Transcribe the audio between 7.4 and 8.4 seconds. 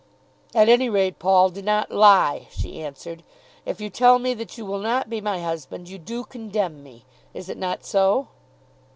it not so?"